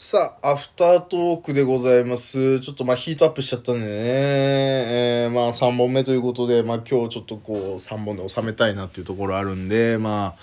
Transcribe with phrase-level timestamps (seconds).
[0.00, 2.60] さあ、アフタートークでございます。
[2.60, 10.34] ちょっとまあヒートアップしちゃったんでね、えー、まあ3本目ということで、まあ今日ちょっとこう3本で収めたいなっていうところあるんで、まあ、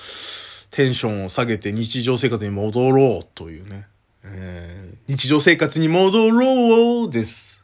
[0.72, 3.88] テンションを下げて日常生活に戻ろうというね、
[4.26, 7.64] えー、日常生活に戻ろうです。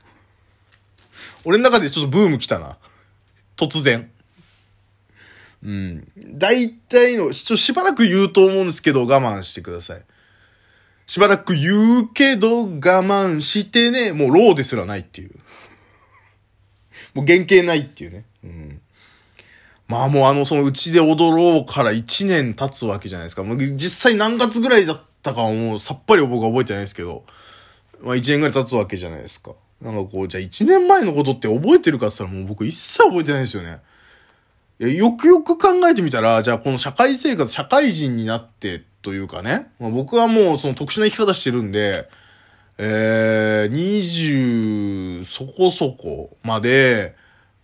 [1.43, 2.77] 俺の中でちょっとブーム来たな。
[3.57, 4.09] 突然。
[5.61, 6.07] うん。
[6.15, 10.01] 大体の、ちょしばらく言うと思うんですけど、我慢してください。
[11.11, 12.67] しばらく言うけど我
[13.03, 15.31] 慢してね、もうローですらないっていう。
[17.13, 18.23] もう原型ないっていうね。
[18.45, 18.81] うん。
[19.89, 23.43] まあもうあの、そのうちで踊ろうから1年経つわけじゃないですか。
[23.43, 27.25] もう実際何月ぐらいだったかはもうさっぱり僕は覚えてないですけど、
[28.01, 29.51] まあ1年ぐらい経つわけじゃないですか。
[29.81, 33.81] なんかこう、じゃあ1年前のことって覚えてるかって言ったらもう僕一切覚えてないですよね。
[34.81, 42.09] いやよくよく考えてみたら、じゃあこの社会生活、社会人になってというかね、まあ、僕はもうその特殊な生き方してるんで、
[42.79, 47.15] えー、20そこそこまで、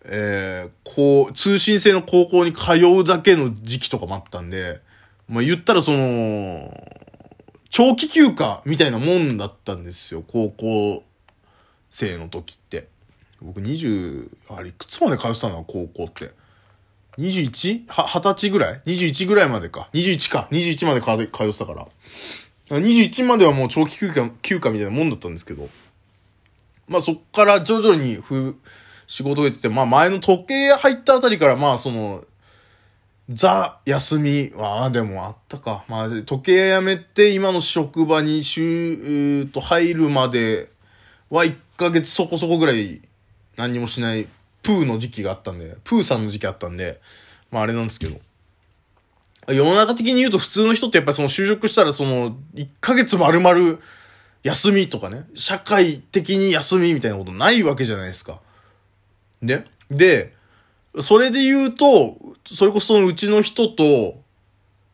[0.04, 4.82] えー、こう、通信制の高校に通うだけの時期とかもあったんで、
[5.28, 6.72] まあ言ったらその、
[7.72, 11.04] 長期休暇みたいなもんだったんですよ、高校
[11.90, 12.90] 生の時って。
[13.42, 16.30] 僕20、あれ、いくつまで通ってたの高校って。
[17.20, 17.88] 21?
[17.88, 19.90] は、20歳ぐらい ?21 ぐらいまでか。
[19.94, 20.48] 21か。
[20.52, 21.88] 21まで通通ってたから。
[22.70, 25.70] 21まではもう長期休暇、休暇みたいなもんだったんですけど。
[26.88, 28.58] まあそっから徐々にふ、
[29.08, 32.24] 仕事が出てて、まあ前の時計入ったあたりからまあその、
[33.30, 35.86] ザ、休みは、あでもあったか。
[35.88, 40.70] まあ時計やめて今の職場に週、えーと入るまで
[41.30, 43.02] は1ヶ月そこそこぐらい
[43.58, 44.28] 何もしない
[44.68, 47.00] プーの時期があったんで、プーさんの時期あったんで、
[47.52, 48.20] まああれなんですけど。
[49.48, 53.80] 世の中的に言うと普通の人ってやっぱりその就職したらその1ヶ月丸々
[54.44, 58.42] 休みとかね、社会的に休みみたいなことないわけじゃないですか。
[59.42, 60.34] で、で、
[61.00, 64.20] それで言うと、それこそそのうちの人と、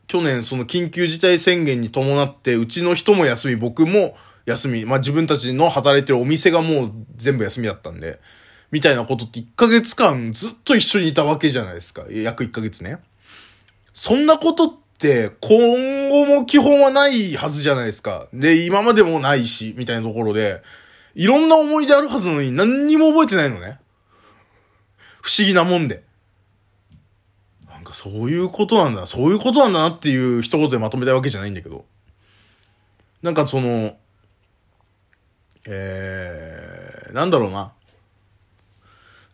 [0.06, 8.20] 去年その緊急事態宣言に伴って、うちの人も休み、僕も休み、まあ自分たちの働いてるお店がもう全部休みだったんで、
[8.70, 12.04] みたいなことって1ヶ月間ずっと一緒にいたわけじゃないですか。
[12.10, 12.98] 約1ヶ月ね。
[13.92, 18.28] そんなことって今後も基本はないはずじゃないですか。
[18.32, 20.62] で、今までもないし、みたいなところで、
[21.14, 23.78] いろんな思い出あるはずなのに何にも覚えてないのね。
[25.22, 26.02] 不思議なもんで。
[27.68, 29.06] なんかそういうことなんだ。
[29.06, 31.84] そういうことなんだなっていう一言でまとめたいわけじゃないんだけど。
[33.22, 33.96] なんかその、
[35.66, 37.72] えー、なんだろうな。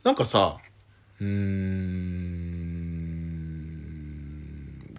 [0.03, 0.57] なんかさ、
[1.21, 1.31] うーん、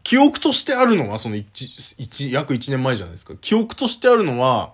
[0.03, 3.34] 記憶としてあるのは、その一、一、約1年前じゃないですか。
[3.41, 4.73] 記憶としてあるのは、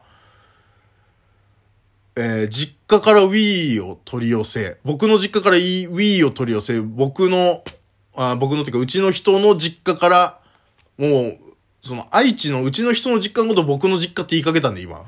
[2.16, 7.64] えー実家から Wii を取り寄せ、僕の実家から Wii を取り寄せ、僕の、
[8.16, 10.40] あ僕のっていうか、うちの人の実家から、
[10.98, 11.38] もう、
[11.84, 15.00] その愛知のうちの人の実家のこと僕の実家って言いかけたんで、今。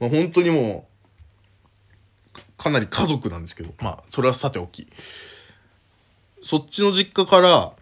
[0.00, 0.87] まあ、本当にもう、
[2.58, 4.88] かなり家族なんですけど、まあ、それはさておき。
[6.42, 7.72] そっちの実家から、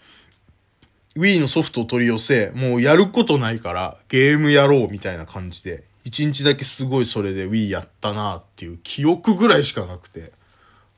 [1.16, 10.32] Wii のソフトを取り寄せ、もうやることないから、ゲームやろうみたいな感じで、一日だけすごいそれで Wii やったなっていう記憶ぐらいしかなくて、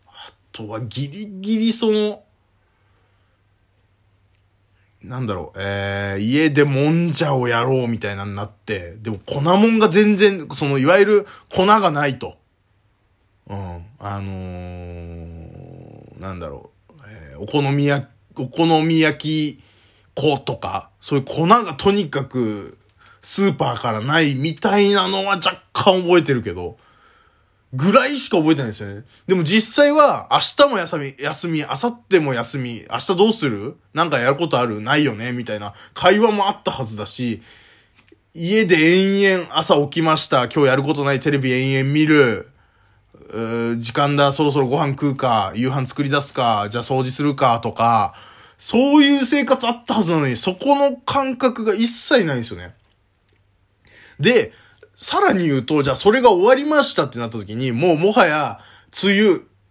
[0.08, 2.22] あとはギリギリその、
[5.02, 12.37] なんだろう、えー、家でもんじゃをやろうみたいなのになって、でも粉もんが全然、そのいわゆる粉がないと。
[13.48, 13.84] うん。
[13.98, 19.62] あのー、なんだろう、えーお好み焼き、お好み焼き
[20.14, 22.76] 粉とか、そういう粉がとにかく
[23.22, 26.76] スーパーからないみたいなのは若干覚えてるけど、
[27.74, 29.04] ぐらいしか覚えてないですよね。
[29.26, 33.76] でも実際は明日も休み、休み、明後日も休み、明日どうする？
[33.92, 34.80] なんかやることある？
[34.80, 35.32] ないよね？
[35.32, 37.42] みたいな会話もあったはずだし、
[38.34, 40.44] 家で延々朝起きました。
[40.44, 42.48] 今日やることないテレビ延々見る。
[43.30, 48.14] うー時間だ、そろそろご飯食うか、夕飯作り出すか、じゃあ掃除するかとか、
[48.56, 52.74] そういう生活あったはずなのに、そこの感覚が一切ないんですよね。
[54.18, 54.52] で、
[54.94, 58.58] さらに言うと、じゃあそれが終わりましたってなった時に、もうもはや、
[59.04, 59.28] 梅雨、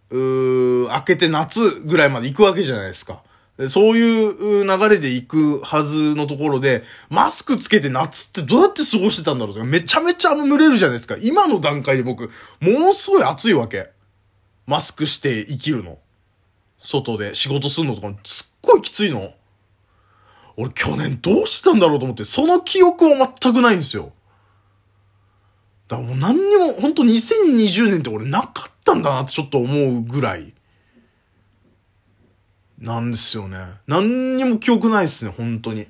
[0.10, 3.22] うー明けて夏ぐらいまで行くわけじゃないですか。
[3.70, 11.18] そういう流れで行くはずのところで、マスクつけて夏ってどうやって過ごしてたんだろうとか、めちゃめちゃ濡れるじゃないですか。
[11.22, 13.90] 今の段階で僕、ものすごい暑いわけ。
[14.68, 15.98] マスクして生きるの。
[16.78, 19.34] 外で仕事するのとか、すっごいきついの。
[20.56, 24.12] 俺去年どうしてたんだろうと思って、その記憶も全くないんですよ。
[25.88, 30.54] だからもう何にも、本当2020年って俺なかったんだなってちょっと思うぐらい、
[32.80, 33.58] なんですよね。
[33.88, 35.88] 何にも記憶ないっすね、本当に。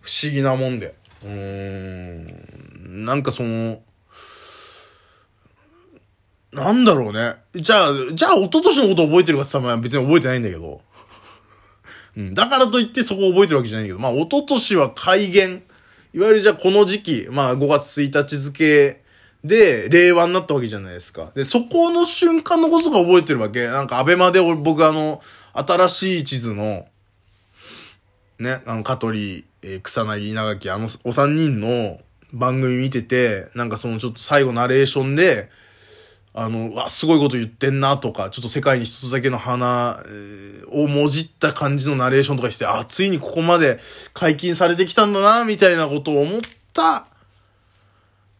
[0.00, 0.94] 不思議なもんで。
[1.24, 1.30] うー
[2.88, 3.04] ん。
[3.04, 3.80] なんかその、
[6.52, 7.36] なんだろうね。
[7.54, 10.80] じゃあ、じゃあ、一昨年のこと覚えてるかって言ったら別に覚えてないんだけど。
[12.16, 12.34] うん。
[12.34, 15.62] だからといってそこを覚えてるわけじゃないけど、まあ、一昨年は改元。
[16.14, 19.02] いわゆるじゃあこの時期、まあ5月1日付
[19.44, 21.30] で令和になったわけじゃないですか。
[21.34, 23.66] で、そこの瞬間のことが覚えてるわけ。
[23.68, 25.20] なんかアベマで僕あの、
[25.52, 26.86] 新しい地図の、
[28.38, 32.00] ね、あの、香取、えー、草薙、稲垣、あの、お三人の
[32.32, 35.50] 番組見てて、なんかそのちょっと最後ナレーションで、
[36.34, 40.02] あの、わ、すごいこと言ってんなとか、ちょっと世界に一つだけの花、
[40.70, 43.80] をもじった感じのナレーションとかして、あ、ついにここまで
[44.12, 46.40] 解禁されてきたんだな、みたいなことを思っ
[46.72, 47.06] た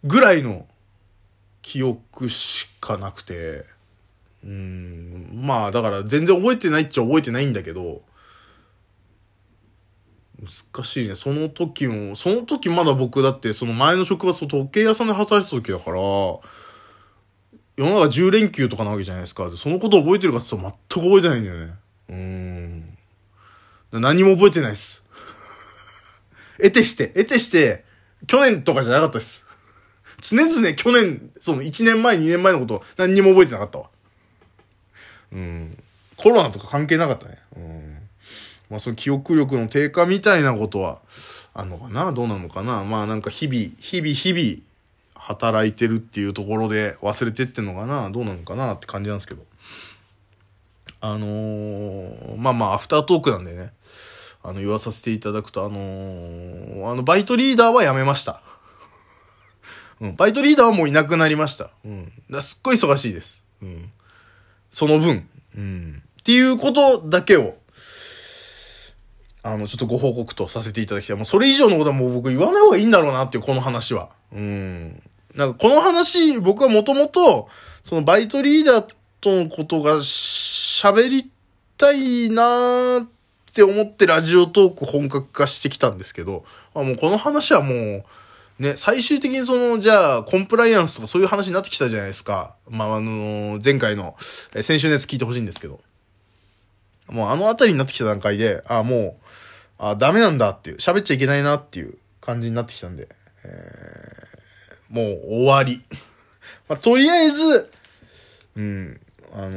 [0.05, 0.67] ぐらいの
[1.69, 3.63] 記憶しかなくて、
[4.43, 8.01] うん、まあだから全然覚えてないっちゃ覚えてないんだけど、
[10.41, 11.15] 難しいね。
[11.15, 16.41] その時も、その時まだ僕だってその前の職場、その時計屋さんで働いてた時だから、世
[17.77, 19.51] の中10連休とかなわけじゃないですか。
[19.55, 21.75] そのこと覚えてるかって言ったら全く覚えてないんだよね。
[23.93, 24.01] うん。
[24.01, 25.05] 何も覚えてないです。
[26.57, 27.85] 得てして、得てして、
[28.27, 29.48] 去年とかじゃなかったです。
[30.21, 33.91] 常々去年、その1年前、2年前のこと何にも覚えてなかったわ。
[35.33, 35.79] うん。
[36.17, 37.39] コロナとか関係なかったね。
[37.57, 37.99] うん。
[38.71, 41.01] まあその記憶力の低下みたいなことは、
[41.55, 42.13] あんのかな？
[42.13, 42.85] どうなのかな？
[42.85, 44.63] まあなんか日々、日々、日々、
[45.15, 48.11] 働いてるっていうところで忘れてってんのかな？
[48.11, 49.43] どうなのかなって感じなんですけど。
[51.01, 53.71] あのー、まあまあ、アフタートークなんでね、
[54.43, 58.43] あの、言わさせていただくと、あのー、あの、バイトリーダーは辞めました。
[60.01, 61.71] うん、バイトリーダーはもういなくなりました。
[61.85, 62.13] うん。
[62.31, 63.45] だすっごい忙しいです。
[63.63, 63.91] うん。
[64.71, 65.29] その分。
[65.57, 66.03] うん。
[66.21, 67.57] っていうことだけを、
[69.43, 71.17] あの、ちょっとご報告とさせていただきたい。
[71.17, 74.11] もうそれ以上のことはもう僕言わない方がいいんだろうなっていう、この話は。
[74.33, 75.03] うん。
[75.35, 77.49] なんかこの話、僕はもともと、
[77.83, 81.31] そのバイトリーダーとのことが喋り
[81.77, 83.09] たいなーっ
[83.53, 86.45] て思ってラジオトーク本格化してきたんですけど、
[86.75, 88.05] まあ、もうこの話はもう、
[88.59, 92.57] ね、最終的にその、じゃあ、コンプライアンスとかそういう話になってきたじゃないですか。
[92.69, 94.17] まあ、あの前回の、
[94.55, 95.81] え先週のやつ聞いてほしいんですけど。
[97.09, 99.15] もうあのあたりになってきた段階で、あもう、
[99.79, 103.09] あダメなんだっていう、喋っちゃいけないなっていう感じになってきたんで、
[103.45, 105.83] えー、もう終わり。
[106.69, 107.71] まあ、とりあえず、
[108.57, 109.01] うん、
[109.33, 109.51] あの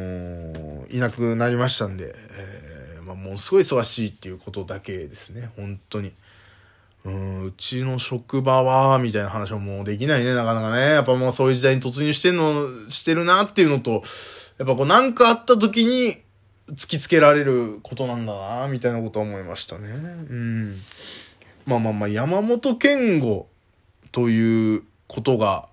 [0.88, 6.14] ー、いなくなりましたんで、えー、まあ、もうすごい忙しいっていうことだけですね、本当に。
[7.04, 10.92] うん、うちの職場は、みたいな話はもうできないね、なかなかね。
[10.92, 14.04] やっぱもうそういう時代に突入してんの、してるなっていうのと、
[14.58, 16.18] やっぱこうなんかあった時に
[16.70, 19.88] 突きつけられることなんだな、みたいなことは思いましたね。
[19.90, 19.94] う
[20.34, 20.80] ん。
[21.66, 23.48] まあまあまあ、山本健吾
[24.12, 25.68] ということが、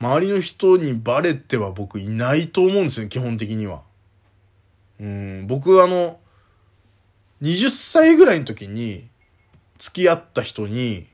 [0.00, 3.82] 周りの人にバレては僕いないと思うんですよ、基本的には。
[5.00, 6.18] うん、僕あの、
[7.42, 9.08] 20歳ぐらいの時に、
[9.78, 11.06] 付き合った人に、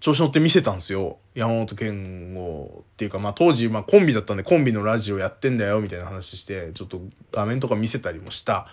[0.00, 1.18] 調子乗って見せたんですよ。
[1.34, 7.00] 山本健吾っていうか、まあ当時、まあコンビだったんでコンビのラジオやってんだよみたいな話して、ちょっと
[7.32, 8.66] 画面とか見せたりもした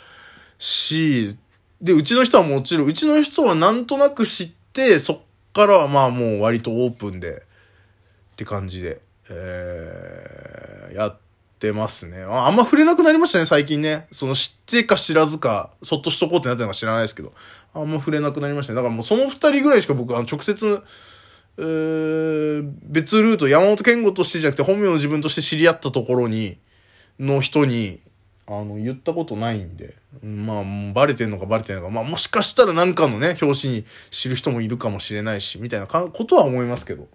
[0.60, 1.38] し、
[1.82, 5.20] で、うちの人はもちろん、うちの人はなんとなく知って、そっ
[5.54, 7.44] からはまあもう割とオープンで、
[8.34, 11.31] って感じで、えー、やって
[11.72, 12.48] ますねあ。
[12.48, 14.08] あんま触れなくなりましたね、最近ね。
[14.12, 17.34] その知ってか知らずか、そっとしとこうってなったのか知らないですけど。
[17.74, 18.78] あんま触れなくなりましたね。
[18.78, 20.82] だからもうその二人ぐらいしか僕は直接、
[21.58, 26.58] えー、別ルート、山本健吾としてじゃなくて本名の自分として知り合ったところに、
[27.20, 28.00] の人に、
[28.48, 30.64] あの、言ったことないんで、まあ、
[30.94, 37.08] バレてんのかバレてんのか、まあ、もしかしたらなんかのね、表紙に知る人もいるかもしれないし、みたいなことは思いますけど。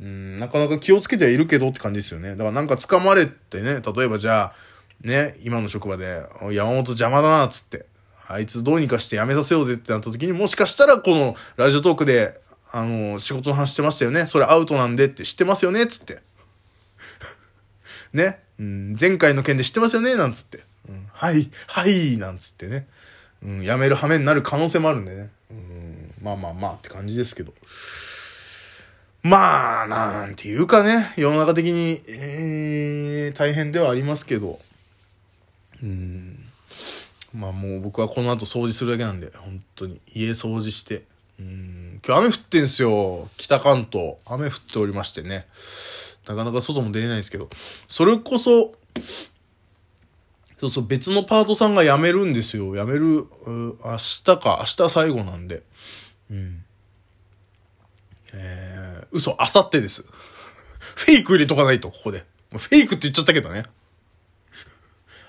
[0.00, 2.30] うん、なかなか気をつけてはいるけどって感じですよね。
[2.30, 4.54] だからなんか掴まれてね、例えばじゃあ、
[5.02, 6.22] ね、今の職場で、
[6.52, 7.86] 山本邪魔だな、っつって、
[8.28, 12.40] あいつどうにかして辞めさせようぜってなった時に、もしかしたらこのラジオトークで、
[12.72, 14.26] あの、仕事の話してましたよね。
[14.26, 16.20] それアウトなんでって知ってますよねっつって。
[18.12, 18.40] ね？
[18.58, 20.16] うん、前回の件で知ってますよね？
[20.16, 20.64] なんつって。
[20.88, 22.86] うん、はい、はい、なんつってね。
[23.42, 25.30] うん、辞める羽目になる可能性もあるんでね。
[25.50, 27.54] うん、まあまあまあって感じですけど。
[29.26, 34.60] まあ、なんていうかね、世の中的に、えー、大変ではありますけど、
[35.82, 36.44] うん、
[37.34, 41.02] まあもう僕はこの後掃除するだけなんで、本当に家掃除して、
[41.40, 43.28] うん、今日雨降ってんすよ。
[43.36, 44.14] 北関東。
[44.26, 45.44] 雨降っておりましてね。
[46.28, 47.50] なかなか外も出れないですけど。
[47.88, 48.76] それこそ、
[50.60, 52.76] そうそう、別のパートさんが辞めるんですよ。
[52.76, 55.64] 辞める、明日か、明日最後なんで。
[56.30, 56.62] うん。
[58.36, 60.04] えー、嘘、あさってです。
[60.96, 62.24] フェイク入れとかないと、ここで。
[62.52, 63.64] フェイクって言っちゃったけどね。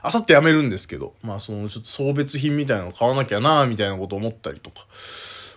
[0.01, 4.85] あさって辞めるんですけど、まあそのちょっと送別品みたいなの買わなきゃなみたいなこと思ったりとか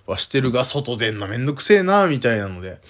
[0.07, 2.80] はしてるが、外出んのめんどくせえなみたいなので、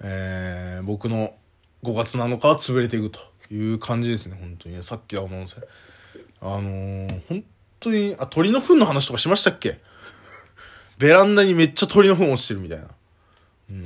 [0.00, 1.34] えー、僕の
[1.82, 4.82] 5月7日は潰れていくという感じですね、本当に。
[4.82, 7.44] さっきあの、あのー、本
[7.80, 9.80] 当に、あ、鳥の糞の話とかしましたっけ？
[10.98, 12.88] ベランダにめっちゃ鳥の糞落ちてるみたいな。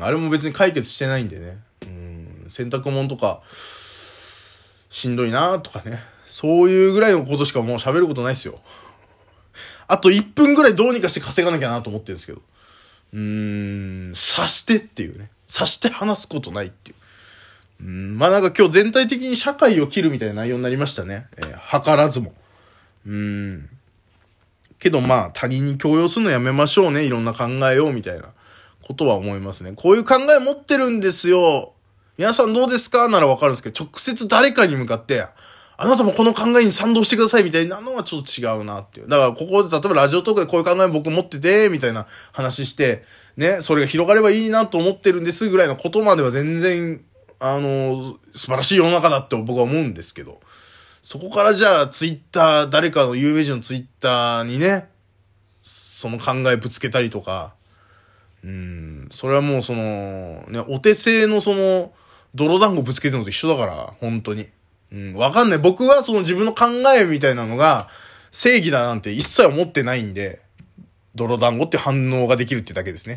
[0.00, 1.58] あれも別に解決してないんでね。
[1.82, 3.42] うん、洗濯物とか、
[4.90, 6.00] しんどいなとかね。
[6.26, 8.60] そういうぐらいのことしかもう喋ることないっすよ。
[9.86, 12.42] あと1分ぐらいどうにかして稼がなきゃなと思ってるんですけど。
[13.12, 15.30] うーん、刺してっていうね。
[15.52, 16.94] 刺して話すことないってい
[17.80, 17.84] う。
[17.84, 21.26] うん、まあなんか今日全体的に社会を切るみたいな内容になりましたね。
[21.36, 22.34] えー、図らずも。
[23.06, 23.68] うん。
[24.78, 27.04] けどまあ他人に強要するのやめましょうね。
[27.04, 28.28] いろんな考えをみたいな
[28.86, 29.72] ことは思いますね。
[29.74, 31.72] こういう考え持ってるんですよ。
[32.18, 33.08] 皆さんどうですか？
[33.08, 35.26] ならわかるんですけど、直接誰かに向かって、
[35.76, 39.08] あなたもこの考えに賛同してくださいみたいなのはちょっと違うなっていう。
[39.08, 43.02] だからここで例えばラジオトークでこういう考え僕持ってて、みたいな話して、
[43.36, 47.04] ね、それが広がればいいなと思ってるんですぐらいのことまでは全然、
[47.38, 50.40] あの、素晴らしい世の中だって僕は思うんですけど。
[51.02, 54.88] そこからじゃあツイッター、誰かの有名人のツイッターにね、
[55.62, 57.55] その考えぶつけたりとか、
[58.44, 61.92] うん、それはもうその、ね、お手製のその、
[62.34, 64.46] 泥団子ぶつけてるのと一緒だから、本当に。
[64.92, 65.58] うん、わかんない。
[65.58, 66.66] 僕はその自分の考
[66.96, 67.88] えみたいなのが
[68.30, 70.40] 正義だなんて一切思ってないんで、
[71.14, 73.14] 泥団子って反応ができるってだけですね。